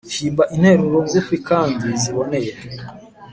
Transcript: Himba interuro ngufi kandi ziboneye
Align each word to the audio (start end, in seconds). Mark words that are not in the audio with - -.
Himba 0.15 0.43
interuro 0.55 0.97
ngufi 1.07 1.35
kandi 1.49 1.85
ziboneye 2.01 2.51